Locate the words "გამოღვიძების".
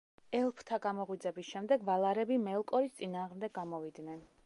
0.85-1.51